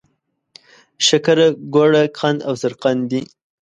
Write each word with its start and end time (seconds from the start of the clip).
شکره، 1.07 1.47
ګوړه، 1.73 2.03
قند 2.17 2.39
او 2.47 2.53
سرقند 2.61 3.01
دي. 3.11 3.21